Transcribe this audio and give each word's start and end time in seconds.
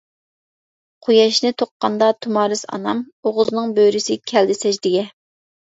قۇياشنى 1.07 1.51
تۇغقاندا 1.63 2.09
تۇمارىس 2.27 2.67
ئانام، 2.79 3.07
ئوغۇزنىڭ 3.29 3.77
بۆرىسى 3.81 4.21
كەلدى 4.35 4.59
سەجدىگە. 4.67 5.11